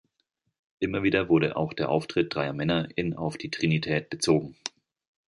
Immer 0.79 1.03
wieder 1.03 1.29
wurde 1.29 1.55
auch 1.55 1.73
der 1.73 1.89
Auftritt 1.89 2.33
dreier 2.33 2.53
Männer 2.53 2.87
in 2.95 3.13
auf 3.15 3.37
die 3.37 3.51
Trinität 3.51 4.09
bezogen. 4.09 4.55